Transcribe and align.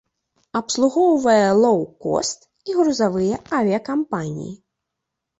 Абслугоўвае 0.59 1.43
лоў-кост 1.65 2.39
і 2.71 2.77
грузавыя 2.77 3.35
авіякампаніі. 3.59 4.49